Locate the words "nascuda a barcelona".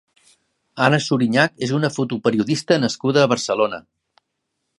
2.87-3.83